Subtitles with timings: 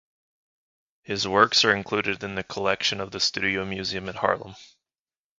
[1.03, 4.55] His works are included in the collection of the Studio Museum in Harlem.